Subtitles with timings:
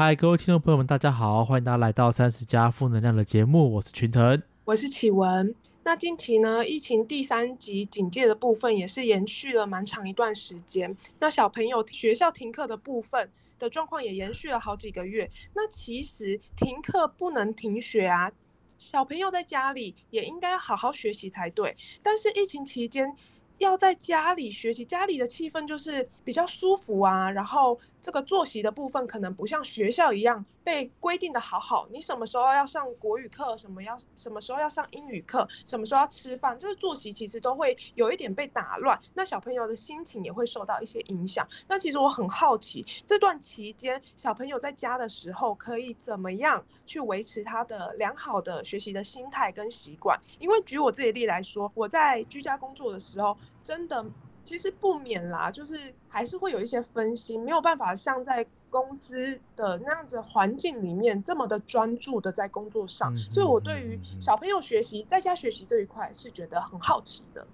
[0.00, 5.52] 嗨，各位听众朋友们，大家好，欢迎大家来到三十加负能量的节目，我是群腾，我是启文。
[5.82, 10.96] 那近期呢，疫情第三级警戒的部分也是延续了蛮长一段时间。
[11.18, 15.28] 那小朋友学校停课的部分的状况也延续了好几个月。
[15.52, 18.30] 那其实停课不能停学啊，
[18.78, 21.74] 小朋友在家里也应该好好学习才对。
[22.04, 23.12] 但是疫情期间
[23.58, 27.76] 要在家里学习，家里的气氛就是比较舒服啊，然后。
[28.00, 41.46] 这个作息的部分可能不像学校一样被规定的好好，你什么时候要上国语课，什么要什么时候要上英语课，什么时候要吃饭，这个作息其实都会有一点被打乱，那小朋友的心情也会受到一些影响。
[41.66, 50.18] 那其实我很好奇，这段期间小朋友在家的时候可以怎么样去维持他的良好的学习的心态跟习惯？
[50.38, 54.04] 因为举我自己例来说，我在居家工作的时候，真的。
[54.48, 55.76] 其实不免啦，就是
[56.08, 63.14] 还是会有一些分心，没有办法像在公司的那样子环境里面这么的专注的在工作上。
[63.30, 67.46] 所以，我对于小朋友学习在家学习这一块是觉得很好奇的。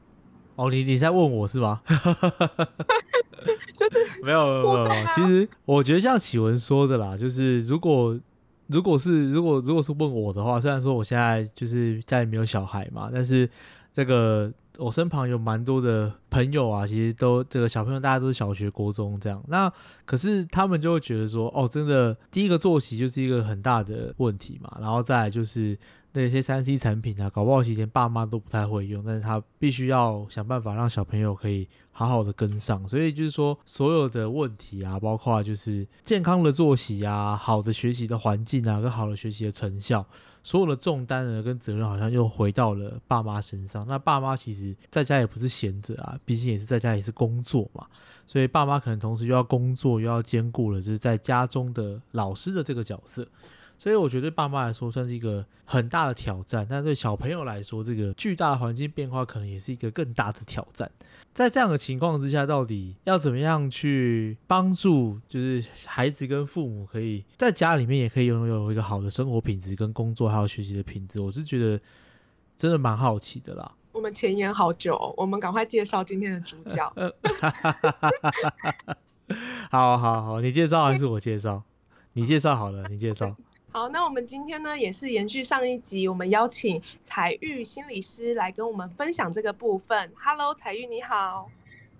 [0.54, 1.82] 哦，你你在问我是吗？
[3.74, 8.16] 就是 没有没有没有，其实我觉得像启文说的啦，就是如果
[8.68, 13.50] 如果是如果如果是问我的话，虽然说我现在就是家里没有小孩嘛，但是
[13.92, 14.52] 这个。
[14.78, 19.42] 我身旁有蛮多的朋友啊，其实都这个小朋友，大家都是小学、国中这样。
[19.48, 19.72] 那
[20.04, 24.76] 可是他们就会觉得说，哦，真的，第一个作息就是一个很大的问题嘛。
[24.80, 25.78] 然后再来就是
[26.12, 32.86] 那些三 C 产品啊，搞不好以前爸妈都不太会用，但是他必须要想办法让小朋友可以好好的跟上。
[32.88, 40.04] 所以就是说，所有的问题啊，包括就是健康的作息啊，好的学习的环境啊，跟好的学习的成效。
[40.44, 43.84] 所有的重担呢跟责任好像又回到了爸妈身上。
[43.88, 47.86] 那爸妈其实在家也不是闲着啊，毕竟也是在家也是工作嘛。
[48.26, 53.26] 所以爸妈可能同时又要工作又要兼顾了，就是在家中的老师的这个角色。
[53.78, 60.90] 所以我觉得对爸妈来说算是一个很大的挑战，但对小朋友来说，这个巨大的环境变化可能也是一个更大的挑战。
[61.32, 71.20] 在这样的情况之下，到底要怎么样去帮助，就是孩子跟父母可以在家里面也可以拥有一个好的生活品质、跟工作还有学习的品质？
[71.20, 71.80] 我是觉得
[72.56, 73.74] 真的蛮好奇的啦。
[73.92, 76.92] 我们前言好久，我们赶快介绍今天的主角。
[79.70, 81.62] 好好好，你介绍还是我介绍？
[82.12, 83.36] 你介绍好了，你介绍。
[83.76, 90.12] 好，那我们今天呢，也是延续上一集，我们邀请彩玉心理师来跟我们分享这个部分。
[90.14, 91.50] Hello，彩玉你好。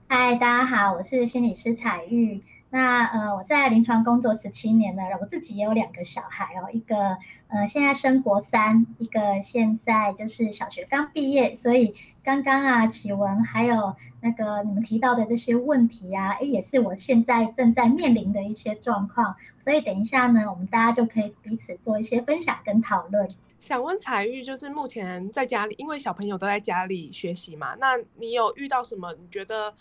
[0.07, 2.41] 嗨，大家好，我是心理师彩玉。
[2.75, 11.95] 那呃，我在临床工作十七年了，我自己也有两个小孩哦，一个呃现在升国三，一个现在就是小学刚毕业，所以。
[12.25, 23.29] 刚刚啊，启文还有那个你们提到的这些问题啊，诶，也是我现在正在面临的一些状况，所以等一下呢，我们大家就可以彼此做一些分享跟讨论。
[23.61, 29.75] 想问彩玉，就是目前在家里，因为小朋友都在家里学习嘛，那你有遇到什么你觉得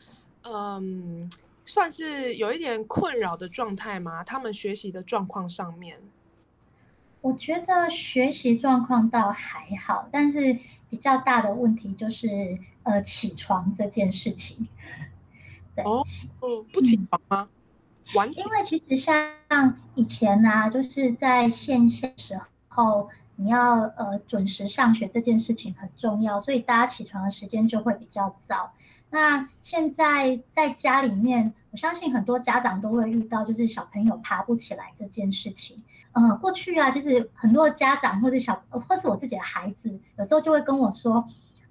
[0.43, 1.29] 嗯，
[1.65, 4.23] 算是有一点困扰的状态吗？
[4.23, 5.97] 他们学习的状况上面？
[7.21, 10.59] 我觉得学习状况倒还好，但是
[10.89, 14.67] 比较大的问题就是呃起床这件事情。
[15.73, 16.05] 对哦，
[16.41, 17.47] 嗯，不起床吗？
[18.13, 19.33] 完因为其实像
[19.95, 22.37] 以前呢，就是在线下时
[22.67, 28.73] 候，你要呃准时上学这件事情很重要，所以大家起床的时间就会比较早。
[29.13, 35.83] 那现在在家里面，我相信很多家长都会遇到，就是小朋友爬不起来这件事情。
[36.13, 41.23] 嗯，过去啊，其实很多家长或者小，或是我自己的孩子，有时候就会跟我说。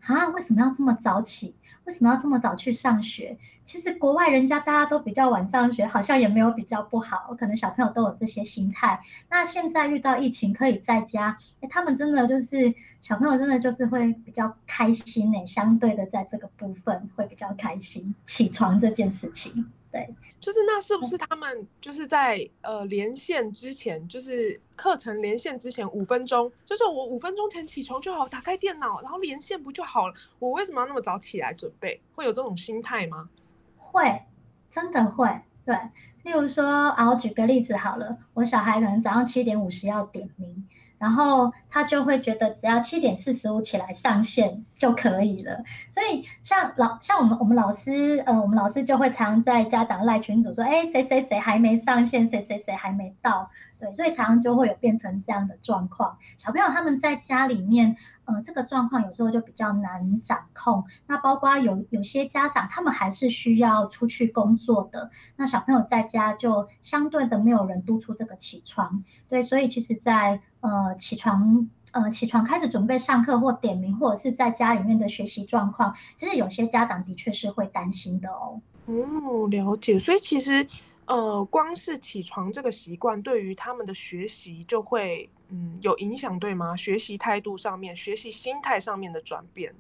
[0.03, 1.55] 啊，为什么要这么早起？
[1.85, 3.37] 为什么要这么早去上学？
[3.65, 7.35] 其实国外人家大家都比较晚上学，好像也没有比较不好。
[7.37, 9.01] 可能小朋友都有这些心态。
[9.29, 15.45] 那现在遇到疫情可以在家，诶他们真的就是小朋友真的就是会比较开心诶。
[15.45, 19.67] 相对的，在这个部分会比较开心，起床这件事情。
[19.93, 20.09] 对，
[20.41, 30.15] 就是那是不是他们就是在呃连线之前，就是课程连线之前五分钟，就是我五分钟前起床就好，打开电脑，然后连线不就好了？
[30.39, 32.01] 我为什么要那么早起来准备？
[32.15, 33.29] 会有这种心态吗？
[33.77, 34.23] 会，
[34.71, 35.29] 真的会。
[35.67, 35.77] 对，
[36.23, 40.67] 例如说啊，我举个例子好了，我小孩可能早上七点五十要点名。
[41.03, 53.51] 然后他就会觉得只要七点四十五起来上线就可以了，所以像老像我们我们老师，呃，我们老师就会常在家长赖群组说，哎，谁谁谁还没上线，谁谁谁还没到，
[53.83, 56.17] 对，所以常常就会有变成这样的状况。
[56.39, 57.97] 小朋友他们在家里面，
[58.27, 60.85] 呃，这个状况有时候就比较难掌控。
[61.09, 69.03] 那包括有有些家长，他们还是需要出去工作的，那小朋友在家就相对的没有人督促这个起床。
[69.29, 78.61] 对，所以其实，在呃起床呃起床开始准备上课或点名，或者是在家里面的学习状况，其实有些家长的确是会担心的哦。
[78.87, 79.99] 哦，了解。
[79.99, 80.65] 所以其实
[81.15, 85.29] 呃，光是起床这个习惯，对于他们的学习就会。
[85.55, 86.75] 嗯，有影响对吗？
[86.75, 89.75] 学习态度上面，学习心态上面的转变，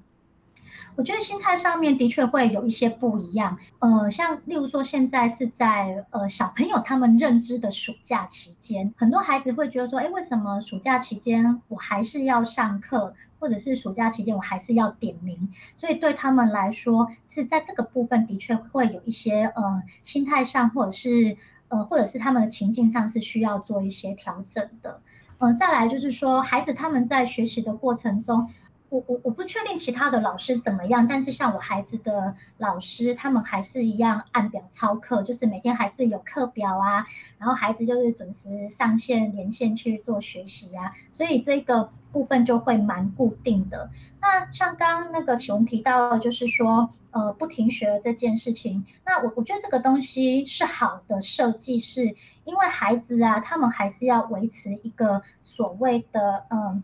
[0.97, 3.59] 我觉得心态上面的确会有一些不一样。
[3.79, 15.51] 呃，像例如说，现在是在呃小朋友他们认知的暑假期间，很多孩子会觉得说，哎，为什么暑假期间我还是要上课，或者是暑假期间我还是要点名？
[15.75, 21.37] 所以对他们来说，是在这个部分的确会有一些呃心态上，或者是
[21.69, 25.01] 呃或者是他们的情境上是需要做一些调整的。
[25.39, 28.49] 呃，再来就是说，孩子他们在学习的过程中，
[28.93, 37.07] 我我我不确定其他的老师怎么样，但是像我孩子的老师，他们还是一样按表操课，就是每天还是有课表啊，
[37.39, 43.89] 然后孩子就是准时上线连线去做学习啊，所以这个部分就会蛮固定的。
[44.21, 46.91] 那像刚刚那个启文提到，就是说。
[47.13, 52.07] 呃，不停学这件事情，那我我觉得这个东西是好的设计，是
[52.45, 56.83] 因为孩子啊，他们还是要维持一个所谓的嗯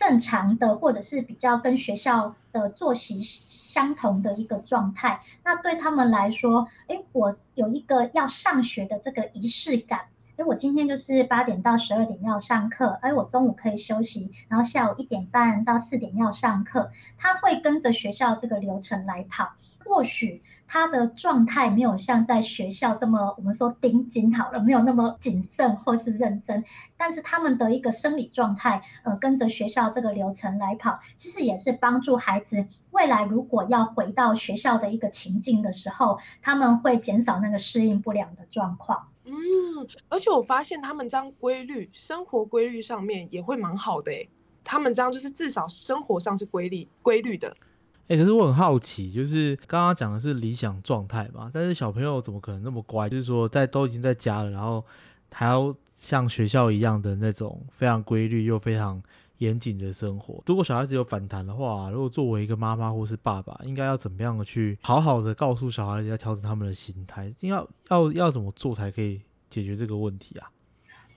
[0.00, 5.20] 正常的，或者是比较跟学校的作息相同的一个状态。
[5.44, 10.00] 那对他们来说，诶，我有一个要上学的这个仪式感。
[10.36, 16.90] 诶，我今天就是八点到十二点要上课，诶，我中午可以休息，然后下午一点半到四点要上课。
[17.18, 19.52] 他会跟着学校这个流程来跑，
[19.84, 26.62] 或许他的状态没有像在学校这么我们说盯紧好了，没有那么谨慎或是认真，
[26.96, 39.08] 但是他们的一个生理状态，呃，跟着学校这个流程来跑，其实也是帮助孩子未来如果要回到学校的一个情境的时候，他们会减少那个适应不良的状况。
[39.24, 39.34] 嗯，
[40.08, 44.28] 而且我发现他们这样规律，生活规律上面也会蛮好的诶。
[44.62, 47.56] 他们这样就是至少生活上是规律规律的。
[48.10, 53.08] 哎，可是我很好奇，就是刚刚讲的是理想状态嘛，但是小朋友怎么可能那么乖？
[53.08, 54.84] 就是说在都已经在家了，然后
[55.30, 59.00] 还要像学校一样的那种非常规律又非常。
[59.40, 60.42] 严谨的生活。
[60.44, 70.50] 如果小孩子有反弹的话，如果作为一个妈妈或是爸爸，应该要怎么样的去好好的告诉小孩子，要调整他们的心态，要要要怎么做才可以解决这个问题啊？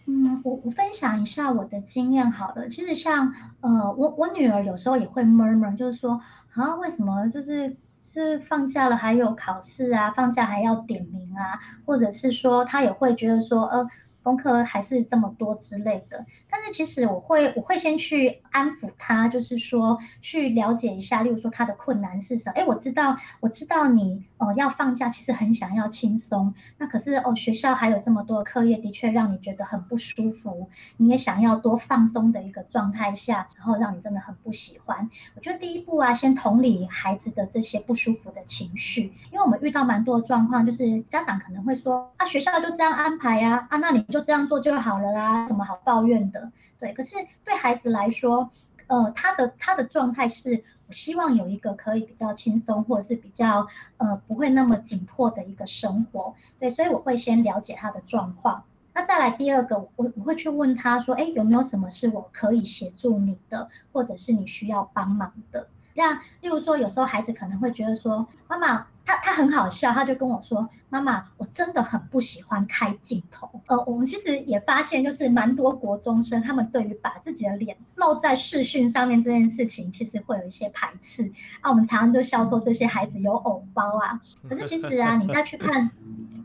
[0.05, 2.67] 嗯，我我分享一下我的经验好了。
[2.67, 6.19] 其实像呃，我我女儿有时候也会 murmur，就是说
[6.53, 13.87] 啊，为什么就是是放假了还有考试啊，放假还要点名啊，或者是说她也会觉得说呃。
[14.23, 22.53] 功课还是这么多之类的，但是其实我会我会先去安抚他，就是说去了解一下，例如说他的困难是什么。
[22.55, 35.09] 哎，我知道我知道你哦要放假，其实很想要轻松，那可是哦学校还有这么多课业，的确让你觉得很不舒服，你也想要多放松的一个状态下，然后让你真的很不喜欢。
[35.35, 44.03] 我觉得第一步啊，先同理孩子的这些不舒服的情绪，因为我们遇到蛮多的状况，就是家长可能会说啊学校就这样安排呀，啊那你。
[44.13, 46.42] 就这样做就好了啦，什么好抱怨的？
[46.79, 48.49] 对，可是对孩子来说，
[48.87, 53.67] 呃，他的他的状态是，我希望有一个可以比较轻松，或者是比较
[53.97, 56.33] 呃不会那么紧迫的一个生活。
[56.59, 58.63] 对，所以我会先了解他的状况。
[58.93, 65.67] 那再来第二个，我我会去问他说，哎，有没有什么是我可以协助你的，或者是你需要帮忙的？
[65.95, 68.87] 那例如说，有时候孩子可能会觉得说，妈妈。
[69.05, 81.29] 他他很好笑，他就跟我说：“妈妈，我真的很不喜欢开镜头。”呃，我们其实也发现，就是蛮多国中生，他们对于把自己的脸露在视讯上面这件事情，其实会有一些排斥。
[81.59, 84.21] 啊，我们常常就笑说这些孩子有偶包啊。
[84.47, 85.91] 可是其实啊，你再去看，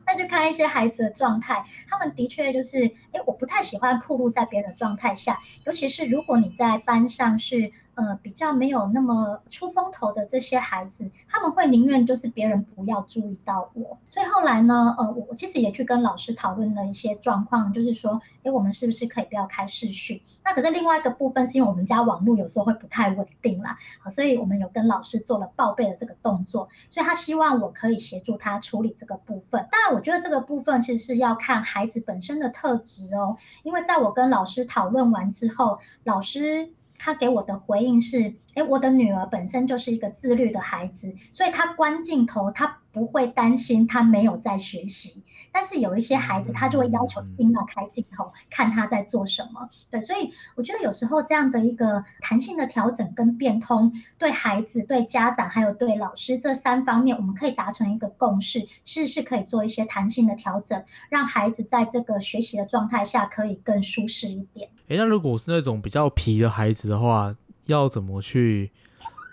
[0.05, 7.71] 再去看一些孩子的状态，他们的确就是，哎，我不太喜欢暴露在别人的状态下，尤其是如果你在班上是。
[7.99, 13.99] 呃，比较没有那么出风头的这些孩子，他们会宁愿就是别人人不要注意到我。
[14.09, 20.21] 所以后来呢，呃，我其实也去跟老师讨论了一些状况，就是说，哎，我们是不是可以不要开视讯？
[20.45, 26.69] 那可是另外一个部分，是因为我们家网络有时候会不太稳定啦，好，所以我们有跟老师做了报备的这个动作。
[26.89, 29.69] 所以他希望我可以协助他处理这个部分。
[29.71, 36.73] 当然，我觉得这个部分其实是要看孩子本身的特质哦，因为在我跟老师讨论完之后，老师。
[37.01, 45.23] 他给我的回应是：哎，我的女儿本身就是一个自律的孩子，所以她关镜头，她不会担心她没有在学习。
[45.53, 49.69] 但是有一些孩子，他就会要求一定要开镜头，看他在做什么。
[49.91, 64.69] 对，所以我觉得有时候这样的一个弹性的调整跟变通，对孩子、对家长还有对老师这三方面，我们可以达成一个共识，是是可以做一些弹性的调整，让孩子在这个学习的状态下可以更舒适一点。
[64.89, 67.35] 诶，那如果是那种比较皮的孩子的话，
[67.69, 68.73] 要怎么去？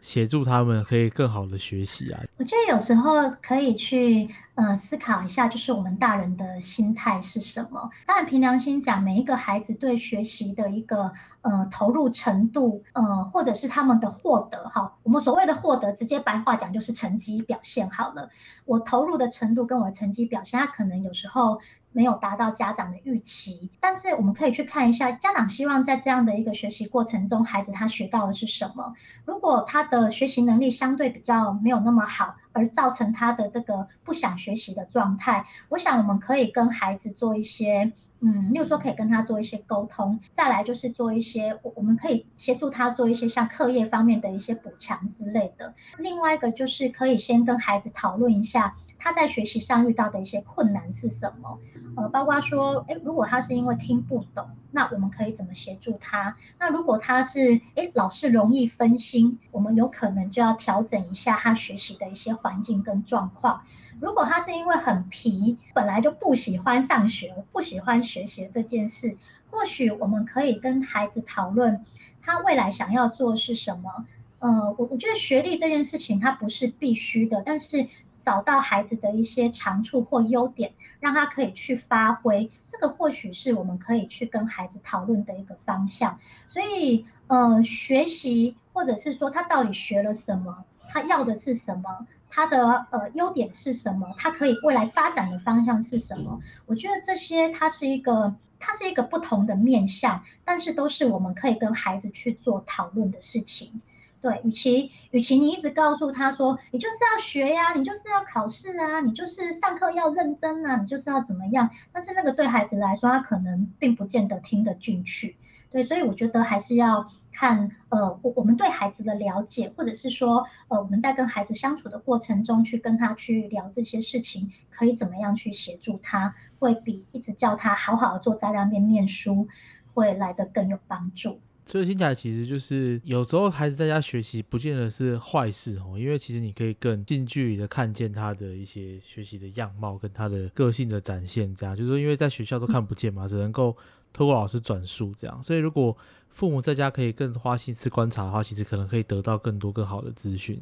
[0.02, 2.22] 协助他们可以更好的学习啊！
[2.38, 7.90] 我觉得有时候可以去呃思考一下，就是我们大人的心态是什么。
[8.06, 11.12] 当然，凭良心讲，每一个孩子对学习的一个
[11.42, 18.30] 呃投入程度，呃，或者是他们的获得，哈，我们所谓的获得，直接白话讲就是成绩表现好了。
[18.66, 21.60] 我投入的程度跟我成绩表现，他可能有时候。
[21.96, 28.94] 没有达到家长的预期，但是我们可以去看一下，家长希望在这样的一个学习过程中，孩子他学到的是什么。
[29.24, 45.74] 如果他的学习能力相对比较没有那么好，而造成他的这个不想学习的状态，我想我们可以跟孩子做一些，嗯，例如说可以跟他做一些沟通，再来就是做一些，我我们可以协助他做一些像课业方面的一些补强之类的。
[45.98, 48.76] 另外一个就是可以先跟孩子讨论一下。
[49.06, 51.60] 他在学习上遇到的一些困难是什么？
[51.96, 56.36] 呃，包括说，诶，如果他是因为听不懂，那我们可以怎么协助他？
[56.58, 63.62] 那如果他是，诶，老是容易分心，我们有可能就要调整一下他学习的一些环境跟状况。
[64.02, 69.16] 如果他是因为很皮，本来就不喜欢上学，不喜欢学习这件事，
[69.52, 71.86] 或许我们可以跟孩子讨论，
[72.24, 74.08] 他未来想要做是什么？
[74.40, 77.88] 呃，我我觉得学历这件事情它不是必须的，但是。
[78.26, 86.18] 找到孩子的一些长处或优点，让他可以去发挥，这个或许是我们可以去跟孩子讨论的一个方向。
[86.48, 96.42] 所以，呃，学习或者是说他到底学了什么，他要的是什么，他的呃优点是什么，他可以未来发展的方向是什么？
[96.66, 103.80] 我觉得这些它是一个，它是一个不同的面向，但是都是我们可以跟孩子去做讨论的事情。
[104.26, 111.70] 对，与其与其你一直告诉他说，你就是要学呀，你就是要考试啊，你就是上课要认真啊，你就是要怎么样？
[111.92, 115.38] 但是那个对孩子来说，他可能并不见得听得进去。
[115.70, 129.48] 对，所以我觉得还是要看，呃，我我们对孩子的了解，或者是说，呃，我们在跟孩子相处的过程中，去跟他去聊这些事情，可以怎么样去协助他，会比一直叫他好好的坐在那边念书，
[129.94, 131.40] 会来的更有帮助。
[131.68, 143.76] 所以听起来其实就是有时候孩子在家学习不见得是坏事哦，因为其实你可以更近距离的看见他的一些学习的样貌跟他的个性的展现，这样就是说因为在学校都看不见嘛，只能够
[144.14, 145.42] 透过老师转述这样。
[145.42, 145.98] 所以如果
[146.30, 150.62] 父母在家可以更花心思观察的话，其实可能可以得到更多更好的资讯。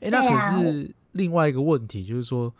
[0.00, 2.50] 哎，那可是另外一个问题，就是说，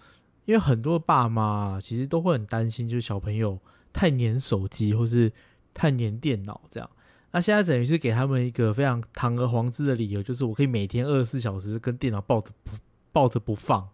[0.45, 3.59] 因为很多爸妈其实都会很担心，就是小朋友
[3.95, 5.33] 太黏手机或是
[5.73, 6.91] 太黏电脑这样。
[7.33, 12.73] 那现在等于是给他们一个非常堂而皇之的理由，就是我可以每天二十四小时跟电脑抱着不
[13.13, 13.89] 抱着不放。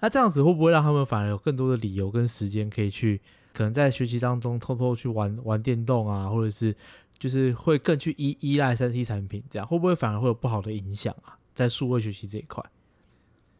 [0.00, 3.20] 那这样子会不会让他们反而有更多的理由跟时间可以去，
[3.52, 6.74] 可能在学习当中偷偷去玩玩电动啊，或者是
[7.16, 11.38] 就是会更去依依赖三 C 产品，这样会不会反而会有不好的影响啊？
[11.54, 12.64] 在数位学习这一块？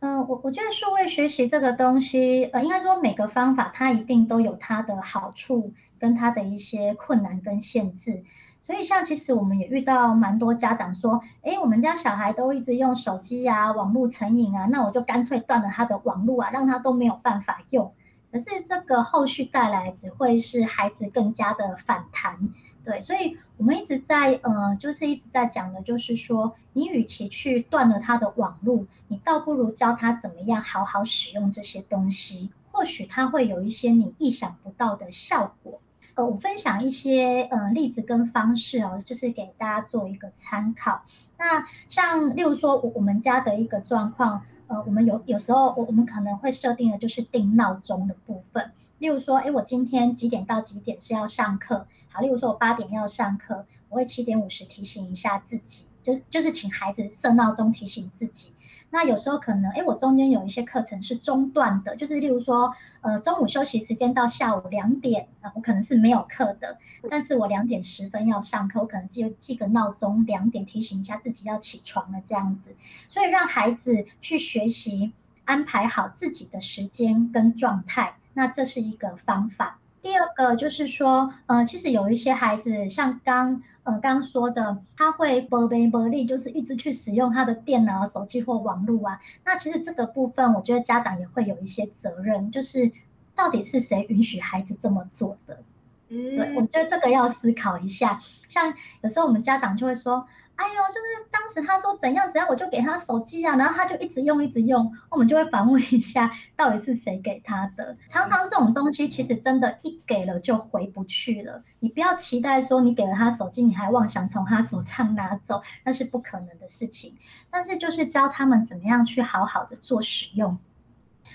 [0.00, 8.20] 嗯，我我觉得数位学习这个东西，呃，应该说每个方法它一定都有它的好处跟它的一些困难跟限制。
[8.62, 17.92] 所以，像其实我们也遇到蛮多家长说，哎，我们家小孩都一直用手机啊，网络成瘾啊，那我就干脆断了他的网络啊，让他都没有办法用。
[18.30, 22.38] 可是这个后续带来只会是孩子更加的反弹，
[22.84, 23.00] 对。
[23.00, 35.80] 所以我们一直在呃，就是一直在讲的，就是说，你与其去断了他的网络，你倒不如教他怎么样好好使用这些东西，或许他会有一些你意想不到的效果。
[36.14, 41.02] 呃，我分享一些呃例子跟方式哦，就是给大家做一个参考。
[41.38, 48.72] 那像例如说，我我们家的一个状况，呃，我们有有时候我我们可能会设定的就是定闹钟的部分。
[48.98, 51.86] 例如说，哎，我今天几点到几点是要上课？
[52.10, 58.52] 好，例如说我八点要上课，我会七点五十提醒一下自己，就就是请孩子设闹钟提醒自己。
[58.92, 62.70] 那有时候可能，哎，我中间有一些课程是中断的，就是例如说，
[63.00, 66.76] 呃，中午休息时间到下午两点，啊，我可能是没有课的，
[67.10, 72.76] 但是我两点十分要上课，我可能就记个闹钟，两点提醒一下自己要起床了这样子，
[73.08, 75.14] 所以让孩子去学习，
[75.46, 79.78] 安排好自己的时间跟状态，那这是一个方法。
[80.02, 89.20] 第二个就是说，呃，其实有一些孩子像刚呃刚说的，他会波贝波利，就是一直去使用他的电脑、手机或网络啊。
[89.44, 92.90] 那其实这个部分，我觉得家长也会有一些责任，就是
[93.36, 95.62] 到底是谁允许孩子这么做的？
[96.08, 98.20] 嗯对，我觉得这个要思考一下。
[98.48, 100.26] 像有时候我们家长就会说。
[100.62, 107.96] 哎呦，就是当时他说怎样怎样，我就给他手机啊，然后他就一直用一直用，我们就会反问一下，到底是谁给他的？
[108.08, 111.64] 常常这种东西其实真的，一给了就回不去了。
[111.80, 117.16] 你不要期待说你给了他手机，你还妄想从他手上拿走， 那是不可能的事情。
[117.50, 120.56] 但是就是教他们怎么样去好好的做使用，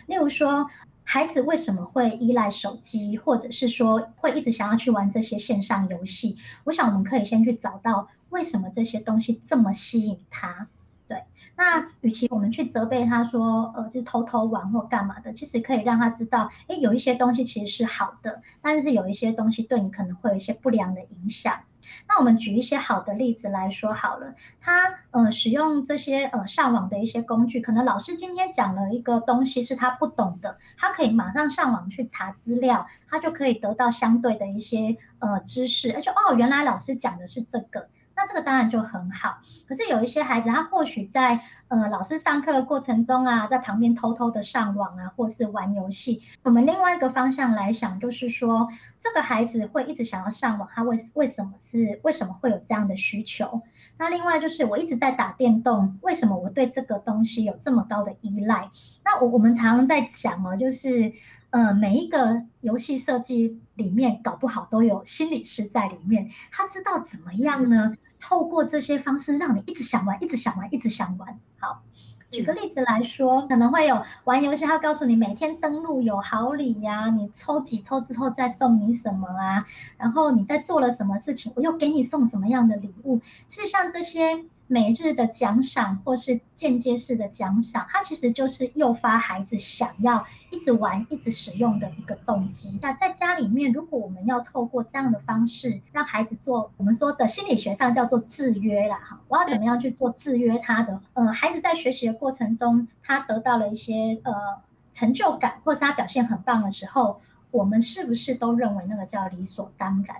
[0.05, 0.69] 例如说。
[1.09, 6.35] 孩子为什么会依赖手机，或者是说会一直想要去玩这些线上游戏？
[6.65, 10.67] 我想我们可以先去找到为什么这些东西这么吸引他。
[11.07, 11.23] 对，
[11.55, 21.57] 那与其我们去责备他说，呃，就偷偷玩或干嘛的，其实可以让他知道，哎，有一些东西其实是好的，但是有一些东西对你可能会有一些不良的影响。
[22.09, 37.87] 那我们举一些好的例子来说好了，他呃使用这些呃上网的一些工具，可能老师今天讲了一个东西是他不懂的，他可以马上上网去查资料，他就可以得到相对的一些呃知识，而且哦原来老师讲的是这个。
[38.17, 46.23] 那这个当然就很好，可是有一些孩子，他或许在呃老师上课的过程中啊，在旁边偷偷的上网啊，或是玩游戏。
[46.41, 48.67] 我们另外一个方向来想，就是说
[48.99, 53.61] 这个孩子会一直想要上网，他为为什么是为什么会有这样的需求？
[53.99, 58.71] 那另外就是我一直在打电动，为什么我对这个东西有这么高的依赖？
[59.05, 61.13] 那我我们常常在讲哦，就是。
[61.49, 66.29] 呃，每一个游戏设计里面，搞不好都有心理师在里面。
[66.51, 67.93] 他知道怎么样呢？
[68.19, 71.39] 透过这些方式，让你一直想玩，一直想玩，一直想玩。
[71.59, 71.81] 好。
[72.29, 79.65] 举个例子来说，可能会有玩游戏，他告诉你每天登录有好礼呀，你抽几抽之后再送你什么啊？
[79.97, 83.21] 然后你在做了什么事情，我又给你送什么样的礼物？
[83.47, 92.77] 是像这些每日的奖赏或是间接式的奖赏，它其实就是诱发孩子想要一直玩、一直使用的一个动机。
[92.81, 100.99] 那在家里面，如果我们要透过这样的方式让孩子做我们说的心理学上叫做制约啦，哈，我要怎么样去做制约他的？
[101.13, 102.17] 呃，孩子在学习的。
[102.17, 104.33] 过程中，他得到了一些呃
[104.91, 107.21] 成就感，或是他表现很棒的时候，
[107.51, 110.17] 我们是不是都认为那个叫理所当然？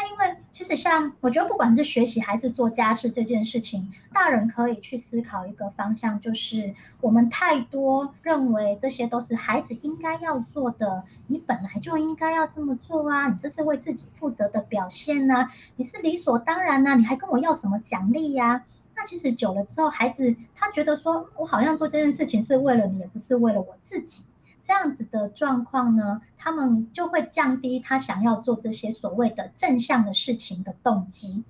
[0.00, 18.64] 那因为其实像我觉得，不管是学习还是做家事这件事情，大人可以去思考一个方向，就是我们太多认为这些都是孩子应该要做的，你本来就应该要这么做啊，你这是为自己负责的表现呐，你是理所当然呐，你还跟我要什么奖励呀？
[18.96, 24.24] 那其实久了之后，孩子他觉得说，我好像做这件事情是为了你，也不是为了我自己，
[24.60, 31.44] 这样子的状况呢，他们就会降低他想要做这些所谓的正向的事情的动机。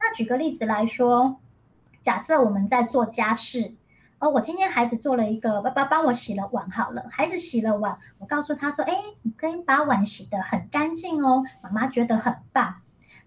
[0.00, 1.40] 那举个例子来说，
[2.00, 3.74] 假设我们在做家事，
[4.18, 12.76] 哦我今天孩子做了一个，爸爸帮我洗了碗好了，孩子洗了碗，我告诉他说，哎，你可以把碗洗得很干净哦，妈妈觉得很棒。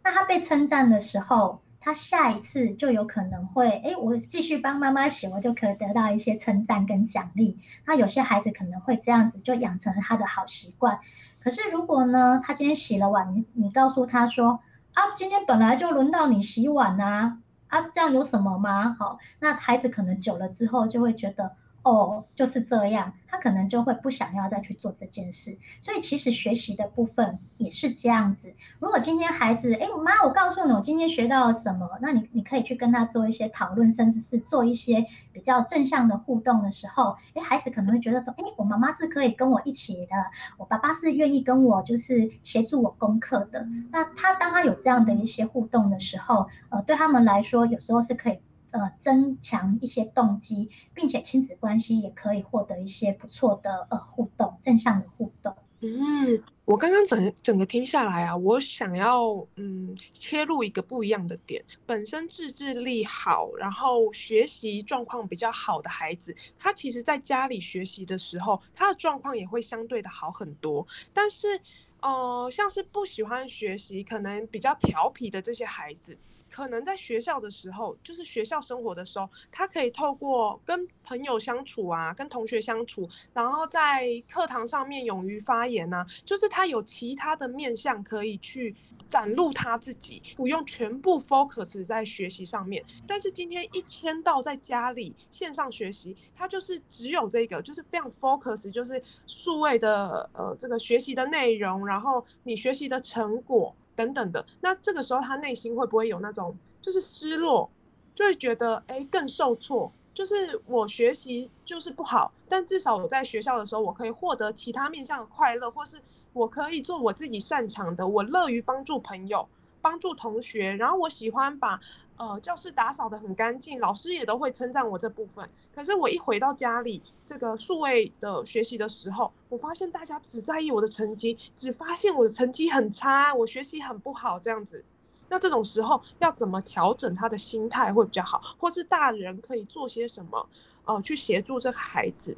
[0.03, 1.61] 那他被称赞的时候。
[1.85, 7.59] 他下一次就有可能会，哎，我继续帮妈妈洗，我就可以得到一些称赞跟奖励。
[7.85, 10.99] 那有些孩子可能会这样子，就养成了他的好习惯。
[11.39, 14.61] 可是如果呢，他今天洗了碗，你你告诉他说，
[14.95, 18.95] 啊，今天本来就轮到你洗碗呐，啊，这样有什么吗？
[18.97, 21.51] 好，那孩子可能久了之后就会觉得。
[21.85, 25.55] 哦，就是这样，他可能就会不想要再去做这件事。
[25.79, 28.51] 所以其实学习的部分也是这样子。
[28.79, 40.15] 如果今天孩子，哎，妈，我告诉你，我今天学到了什么，那你你可以去跟他做一些讨论，甚至是做一些比较正向的互动的时候，哎，孩子可能会觉得说，哎，我妈妈是可以跟我一起的，
[40.57, 43.63] 我爸爸是愿意跟我就是协助我功课的。
[43.91, 48.39] 那他当他有这样的一些互动的时候，呃，对他们来说，有时候是可以。
[48.75, 55.55] 呃，增强一些动机，并且亲子关系也可以获得一些不错的呃互动，正向的互动。
[55.79, 61.63] 嗯，我刚刚整整个听下来啊，我想要嗯切入一个不一样的点。
[61.85, 70.85] 本身自制力好，然后学习状况比较好的孩子，他其实在家里学习的时候，他的状况也会相对的好很多。
[71.13, 71.61] 但是，
[72.01, 76.17] 呃，像是不喜欢学习，可能比较调皮的这些孩子。
[76.55, 88.73] 可能在学校的时候，就是学校生活的时候，他可以透过跟朋友相处啊，跟同学相处，然后在课堂上面勇于发言呐，就是他有其他的面向可以去。
[89.07, 92.83] 展露他自己，不用全部 focus 在学习上面。
[93.05, 104.45] 但是今天一签到在家里线上学习，他就是只有这个，就是非常 focus，就是数位的呃这个学习的内容，然后你学习的成果等等的。
[104.61, 107.69] 那这个时候他内心会不会有那种就是失落，
[108.13, 116.01] 就会觉得哎更受挫，就是我学习就是不好，但至少我在学校的时候我可以获得其他面向的快乐，或是
[116.33, 119.47] 我可以做我自己擅长的，我乐于帮助朋友。
[119.85, 121.79] 帮助同学，然后我喜欢把
[122.17, 125.47] 呃教室打扫的很干净，老师也都会称赞我这部分。
[125.71, 134.83] 可是我一回到家里，这个数位的学习的时候，我发现大家只在意我的成绩，只发现我的成绩很差，我学习很不好这样子。
[135.29, 140.49] 那这种时候要怎么调整他的心态会比较好，或是大人可以做些什么，
[140.85, 142.35] 呃，去协助这个孩子？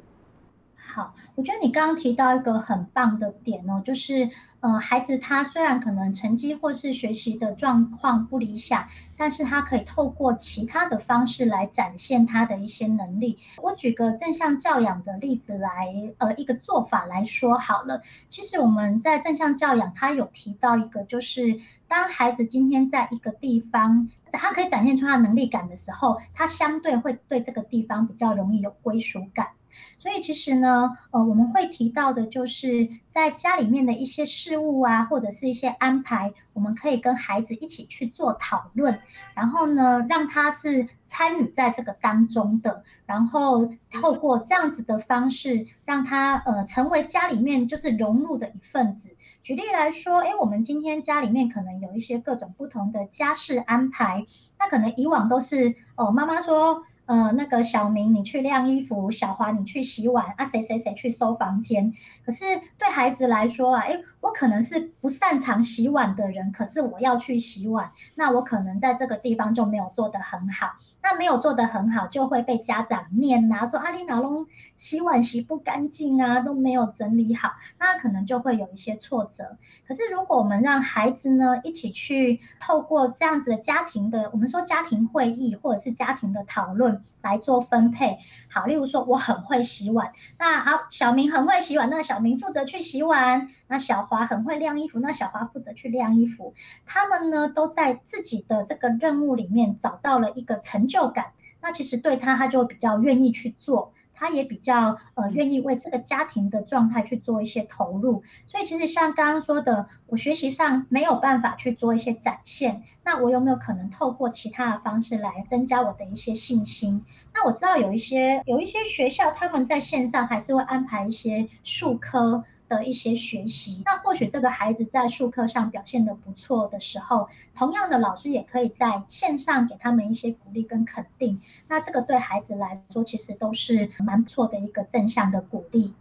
[0.90, 4.28] 好，我觉得你刚刚提到一个很棒的点哦，就是，
[4.60, 13.38] 呃，孩子他虽然可能成绩或是学习的状况不理想，但是他可以透过其他的方式来展现他的一些能力。
[13.62, 18.00] 我举个正向教养的例子来，呃，一个做法来说好了。
[18.30, 29.48] 其实我们在正向教养，他有提到一个，就是当孩子今天在一个地方，他可以展现出他能力感的时候，他相对会对这个地方比较容易有归属感。
[29.96, 39.00] 所以其实呢，呃，我们会提到的就是在家里面的一些事物啊，或者是一些安排，我们可以跟孩子一起去做讨论，
[39.34, 49.14] 然后呢，让他是参与在这个当中的，然后透过这样子的方式，让他呃成为家里面就是融入的一份子。
[49.42, 54.26] 举例来说，诶，我们今天家里面可能有一些各种不同的家事安排，
[54.58, 56.84] 那可能以往都是哦，妈妈说。
[57.08, 61.90] 呃，那个小明你去晾衣服，小华你去洗碗，啊谁谁谁去收房间。
[62.22, 62.44] 可是
[62.78, 70.72] 对孩子来说啊，诶，我可能是不擅长洗碗的人，可是我要去洗碗，那我可能在这个地方就没有做得很好。
[71.08, 79.56] 他没有做得很好，就会被家长念呐，说阿丽娜龙洗碗洗不干净啊，都没有整理好，那可能就会有一些挫折。
[79.86, 87.02] 可是如果我们让孩子呢一起去透过这样子的家庭的，我们说家庭会议或者是家庭的讨论。
[87.28, 88.18] 来做分配，
[88.50, 96.54] 好，例如说我很会洗碗，那好，小明很会洗碗，那小明负责去洗碗，那小华很会晾衣服，那小华负责去晾衣服，
[96.86, 101.26] 他们呢都在自己的这个任务里面找到了一个成就感，
[101.60, 103.92] 那其实对他他就比较愿意去做。
[104.18, 117.04] 他也比较呃愿意为这个家庭的状态去做一些投入，所以其实像刚刚说的，我学习上没有办法去做一些展现，那我有没有可能透过其他的方式来增加我的一些信心？
[117.32, 122.42] 那我知道有一些有一些学校他们在线上还是会安排一些术科。
[122.68, 131.40] 的一些学习，那或许这个孩子在术课上表现的不错的时候，同样的老师也可以在线上给他们一些鼓励跟肯定。
[131.68, 135.94] 那这个对孩子来说，其实都是蛮不错的一个正向的鼓励。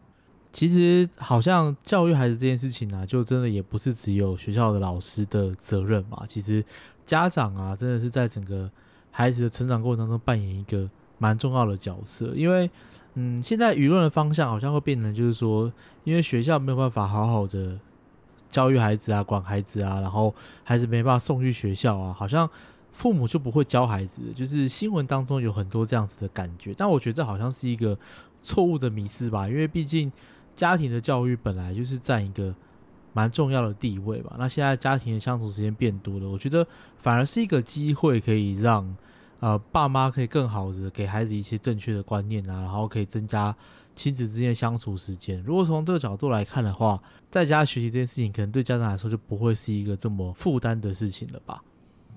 [0.51, 6.23] 其实，好像教育孩子这件事情呢，就真的也不是只有学校的老师的责任嘛。
[6.27, 6.63] 其实，
[7.05, 8.69] 家长啊，真的是在整个
[9.11, 12.69] 孩子的成长过程当中扮演一个蛮重要的角色，因为。
[13.19, 17.75] 嗯，现在舆论的方向好像会变成，就是说，因为学校没有办法好好的
[18.47, 20.31] 教育孩子啊，管孩子啊，然后
[20.63, 22.47] 孩子没办法送去学校啊，好像
[22.91, 26.75] 父母就不会教孩子，就是新闻当中有很多这样子的感觉。
[26.77, 27.97] 但我觉得这好像是一个
[28.43, 30.11] 错误的迷思吧，因为毕竟
[30.55, 32.53] 家庭的教育本来就是占一个
[33.13, 34.35] 蛮重要的地位吧。
[34.37, 36.67] 那现在家庭的相处时间变多了，我觉得
[36.99, 38.95] 反而是一个机会，可以让。
[39.39, 43.55] 呃，爸妈可以更好的给孩子一些正确的观念啊，然后可以增加
[43.95, 45.39] 亲子之间相处时间。
[45.43, 51.63] 如果从这个角度来看的话，在家学习这件事情，可能对家长来说就不会是一个这么负担的事情了吧？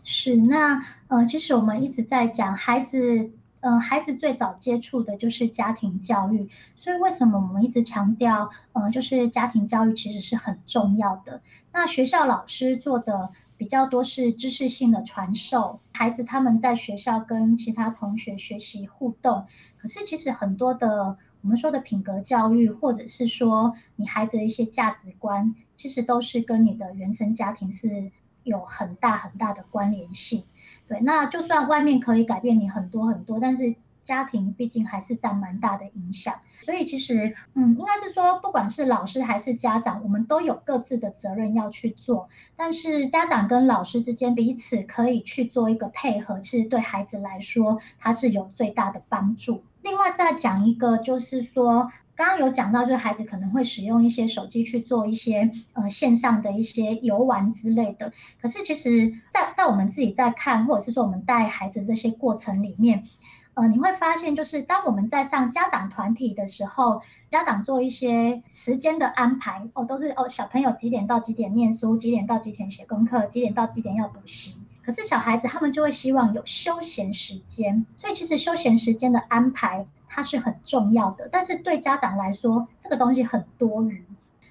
[0.03, 3.31] 是，那呃，其实我们一直在讲孩子，
[3.61, 11.43] 呃，孩子最早接触的就是家庭教育，所以为什么我们一直强调，呃，就是家庭教育其实是很重要的。
[11.71, 13.29] 那学校老师做的。
[13.61, 19.45] 比较多是知识性的传授，孩子他们在学校跟其他同学学习互动。
[19.77, 28.11] 可是其实很多的我们说的品格教育，或者是说你孩子的一些价值观，其实都是跟你的原生家庭是
[28.45, 30.43] 有很大很大的关联性。
[30.89, 33.75] 对，那就算外面可以改变你很多很多，但是。
[34.11, 42.29] 家庭毕竟还是占蛮大的影响，所以其实，嗯，应该是说，不管是老师还是家长，我们都有各自的责任要去做。
[42.57, 49.63] 但是家长跟老师之间彼此可以去做一个配合，其实对孩子来说，它是有最大的帮助。
[49.83, 58.13] 另外再讲一个，就是说，刚刚有讲到，就是孩子可能会使用一些手机去做一些呃线上的一些游玩之类的。
[58.43, 63.05] 可是其实，在在我们自己在看，或者是说我们带孩子这些过程里面。
[63.55, 74.57] 呃，你会发现，就是当我们在上家长团体的时候，家长做一些时间的安排，哦，都是哦，小朋友几点到几点念书，几点到几点写功课，几点到几点要补习。
[74.83, 81.29] 可是小孩子他们就会希望有休闲时间，所以其实休闲时间的安排它是很重要的。
[81.31, 84.05] 但是对家长来说，这个东西很多余。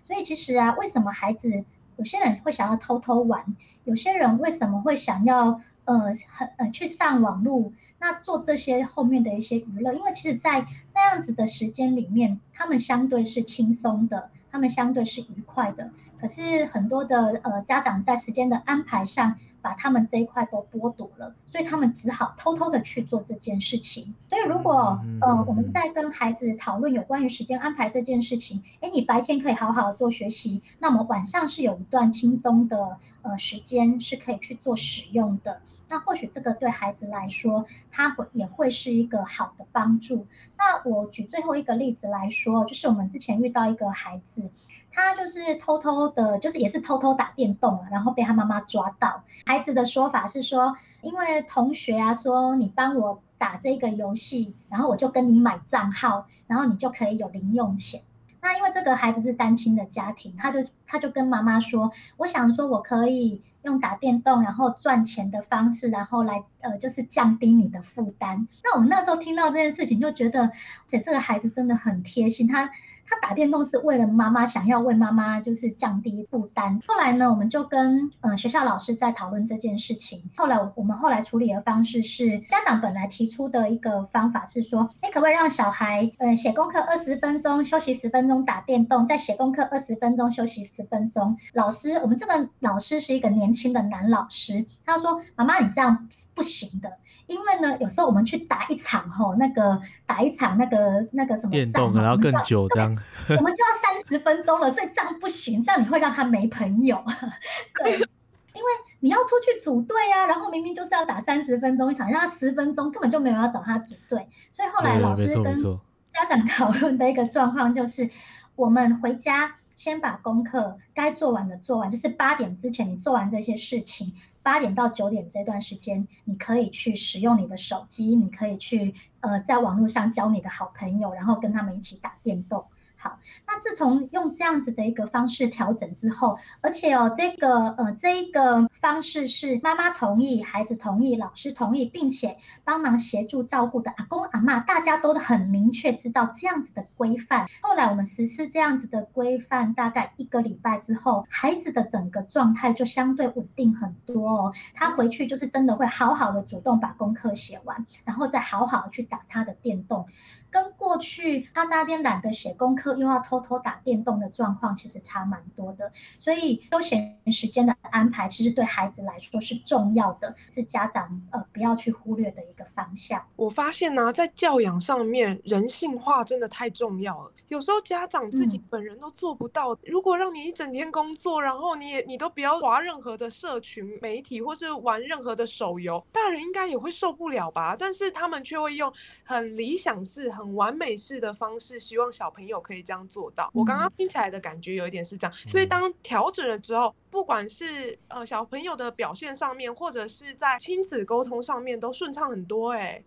[0.04, 1.64] 所以其实啊，为什么孩子
[1.96, 5.62] 有些人会想要偷偷玩，有些人为什么会想要？
[5.86, 15.90] 呃，很呃，去上网络，那做这些后面的一些娱乐，因为其实，在那样子的时间里面，他们相对是轻松的，他们相对是愉快的。
[16.20, 19.38] 可是很多的呃家长在时间的安排上。
[19.62, 24.16] 把他们这一块都剥夺了，所以他们只好偷偷的去做这件事情。
[24.30, 35.60] 所以如果呃我们在跟孩子讨论有关于时间安排这件事情，诶，你白天可以好好做学习，那么晚上是有一段轻松的呃时间是可以去做使用的。
[35.90, 40.28] 那或许这个对孩子来说，他会也会是一个好的帮助。
[40.58, 44.50] 那我举最后一个例子来说，就是我们之前遇到一个孩子。
[44.92, 49.24] 他就是偷偷的，就是也是偷偷打电动然后被他妈妈抓到。
[49.46, 58.02] 孩子的说法是说，因为同学啊说你帮我打这个游戏，然后我就跟你买账号，然后你就可以有零用钱。
[58.42, 68.48] 那因为这个孩子是单亲的家庭，他就他就跟妈妈说，我想说我可以用打电动然后赚钱的方式，然后来呃就是降低你的负担。
[68.64, 70.52] 那我们那时候听到这件事情，就觉得
[70.88, 72.70] 且这个孩子真的很贴心，他。
[73.10, 76.80] 他打电动是为了妈妈，想要为妈妈就是降低负担。
[76.88, 80.24] 后来呢，我们就跟呃学校老师在讨论这件事情。
[80.36, 91.36] 后来我们后来处理的方式是，家长本来提出的一个方法是说，哎，可不可以让小孩呃写功课二十分钟，休息十分钟打电动，再写功课二十分钟，休息十分钟。
[91.54, 96.92] 老师，我们这个老师是一个年轻的男老师，他说：“妈妈，你这样是不行的。”
[97.30, 102.90] 因为呢，有时候我们去打一场吼，那个打一场那个那个什么电动，然后更久这样，
[103.38, 106.98] 我们就要三十分钟了，所以这样不行，这样你会让他没朋友。
[107.84, 108.68] 对，因为
[109.02, 118.10] 你要出去组队啊，然后明明就是要打三十分钟，想让他十分钟，根本就没有要找他组队，所以后来老师跟家长讨论的一个状况就是，
[118.56, 124.12] 我们回家先把功课该做完的做完，就是八点之前你做完这些事情。
[124.42, 132.64] 八点到九点这段时间，你可以去使用你的手机，你可以去呃在网络上交你的好朋友，然后跟他们一起打电动。
[133.02, 142.36] 好，那自从用这样子的一个方式调整之后，而且哦，这个呃，这一个方式是妈妈同意、孩子同意、老师同意，并且
[142.66, 147.48] 帮忙协助照顾的阿公阿妈，大家都很明确知道这样子的规范。
[147.62, 154.54] 后来我们实施这样子的规范，大概一个礼拜之后，孩子的整个状态就相对稳定很多哦。
[154.74, 160.06] 他回去就是真的会好好的主动把功课写完，然后再好好去打他的电动。
[160.52, 165.92] 跟过去他在那边懒得写功课，又要偷偷打电动的状况，其实差蛮多的。
[166.18, 173.24] 所以休闲时间的安排，其实对孩子来说是重要的，是家长呃不要去忽略的一个方向。
[173.36, 177.32] 我发现呢，在教养上面，人性化真的太重要了。
[177.50, 179.78] 有时候家长自己本人都做不到。
[179.84, 187.76] 如果让你一整天工作，然后你也你都不要玩任何的社群媒体，或是玩任何的手游，大人应该也会受不了吧？
[187.78, 188.92] 但是他们却会用
[189.24, 190.32] 很理想式。
[190.40, 193.50] 很完美式的方式，希望小朋友可以这样做到。
[193.54, 202.72] 我刚刚听起来的感觉有一点是这样，所以当调整了之后，不管是呃小朋友的表现上面，或者是在亲子沟通上面，都顺畅很多。
[202.72, 203.04] 哎，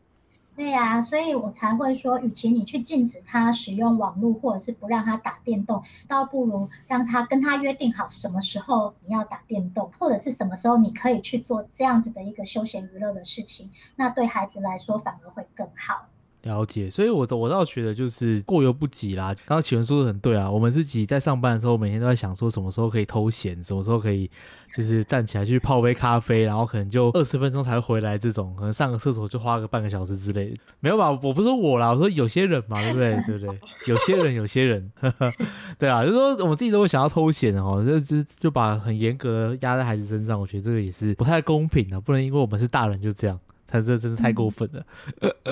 [0.54, 16.01] 对呀，所以我才会说，与其你去禁止他使用网络，或者是不让他打电动，倒不如让他跟他约定好什么时候你要打电动，或者是什么时候你可以去做这样子的一个休闲娱乐的事情，那对孩子来说反而会更好。
[16.42, 19.35] 了解，所以我的我倒觉得就是过犹不及啦。
[19.46, 24.28] 刚刚启文说的很对啊，我们自己在上班的时候，每天都在想说什么时候可以偷闲，什么时候可以
[24.74, 30.57] 就是站起来去泡杯咖啡，然后可能就二十分钟才回来，这种可能上个厕所就花个半个小时之类的。
[30.81, 31.11] 没有吧？
[31.12, 33.14] 我不是说我啦，我说有些人嘛，对不对？
[33.24, 33.59] 对不对？
[33.87, 34.90] 有些人，有些人，
[35.78, 43.38] 对啊，就是说我们自己都会想要偷闲哦，就就就把很严格压在孩子身上，我觉得这个也是不太公平的，不能因为我们是大人就这样。
[43.72, 44.85] 他这真是太过分了。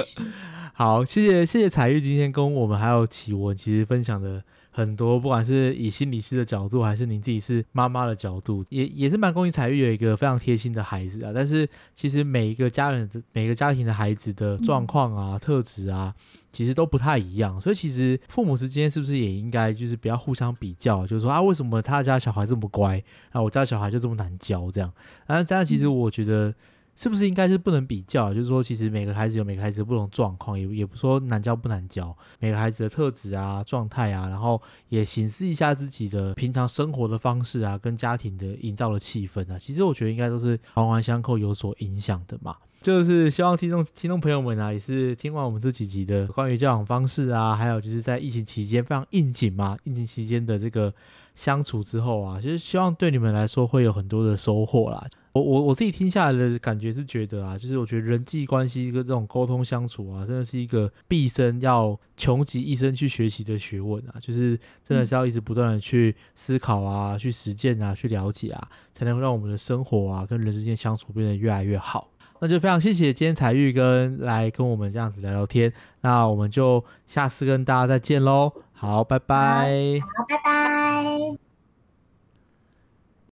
[0.74, 11.32] 好，谢谢谢谢彩玉今天跟我们还有启文其实分享的很多，不管是以心理师的角度，还是您自己是妈妈的角度，也也是蛮恭喜彩玉有一个非常贴心的孩子啊。
[11.34, 16.14] 但是其实每一个家人每个家庭的孩子的状况啊、特质啊，
[16.50, 17.60] 其实都不太一样。
[17.60, 23.02] 所以其实父母之间是不是也应该就是不要互相比较，就是说啊，为什么他家小孩这么乖，
[23.32, 24.90] 啊我家小孩就这么难教这样？
[25.26, 26.54] 啊这样其实我觉得。
[26.96, 28.34] 是不是应该是不能比较？
[28.34, 42.56] 就是说，其实每个孩子有每个孩子的不同状况，也也不说难教不难教，每个孩子的特质啊、状态啊，然后也审视一下自己的平常生活的方式啊，跟家庭的营造的气氛啊，其实我觉得应该都是环环相扣，有所影响的嘛。
[42.82, 50.92] 就是希望听众听众朋友们啊，也是听完我们这几集的关于教养方式啊，还有就是在疫情期间非常应景嘛，疫情期间的这个
[51.34, 55.06] 相处之后啊，就是希望对你们来说会有很多的收获啦。
[55.32, 72.10] 我我我自己听下来的感觉是觉得啊，就是我觉得人际关系跟这种沟通相处啊，真的是一个毕生要穷极一生去学习的学问啊，就是真的是要一直不断的去思考啊，去实践啊，去了解啊，才能让我们的生活啊跟人之间相处变得越来越好。
[72.40, 81.49] 那就非常谢谢今天彩玉跟来跟我们这样子聊聊天，那我们就下次跟大家再见喽，好，拜拜，好，拜拜。